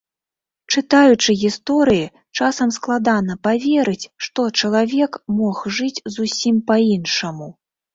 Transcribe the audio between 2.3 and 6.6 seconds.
часам складана паверыць, што чалавек мог жыць зусім